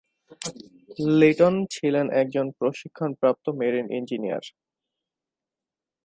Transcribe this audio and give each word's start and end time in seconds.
লিটন 1.19 1.55
ছিলেন 1.73 2.05
একজন 2.21 2.45
প্রশিক্ষণ 2.59 3.09
প্রাপ্ত 3.13 3.45
মেরিন 3.59 3.87
ইঞ্জিনিয়ার। 3.91 4.45